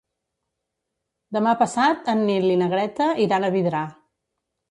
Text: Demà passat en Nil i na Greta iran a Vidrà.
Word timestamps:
Demà 1.37 1.51
passat 1.59 2.09
en 2.15 2.25
Nil 2.29 2.49
i 2.53 2.57
na 2.61 2.71
Greta 2.73 3.11
iran 3.27 3.45
a 3.45 3.51
Vidrà. 3.59 3.83